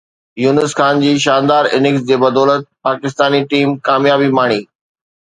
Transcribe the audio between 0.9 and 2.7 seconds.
جي شاندار اننگز جي بدولت